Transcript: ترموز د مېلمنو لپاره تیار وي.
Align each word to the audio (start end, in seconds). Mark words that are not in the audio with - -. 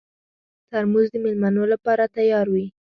ترموز 0.71 1.07
د 1.13 1.15
مېلمنو 1.23 1.63
لپاره 1.73 2.03
تیار 2.15 2.45
وي. 2.53 2.65